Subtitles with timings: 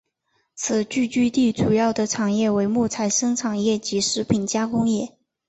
[0.55, 5.15] 此聚居地主要的产业为木材生产业及食品加工业。